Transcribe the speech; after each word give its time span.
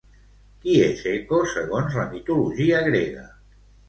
Qui 0.61 0.77
és 0.85 1.03
Eco 1.11 1.41
segons 1.51 1.97
la 1.97 2.05
mitologia 2.13 2.81
grega? 2.89 3.27